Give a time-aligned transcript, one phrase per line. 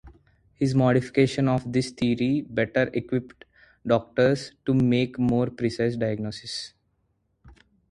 [0.55, 3.45] His modification of this theory better equipped
[3.85, 6.73] doctors to make more precise diagnoses.